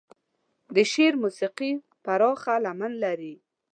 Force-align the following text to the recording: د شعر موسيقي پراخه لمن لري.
د 0.75 0.77
شعر 0.91 1.13
موسيقي 1.23 1.71
پراخه 2.03 2.53
لمن 2.65 2.91
لري. 3.03 3.35